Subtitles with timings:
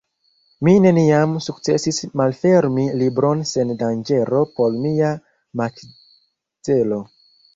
[0.67, 5.13] Mi neniam sukcesis malfermi libron sen danĝero por mia
[5.63, 7.01] makzelo.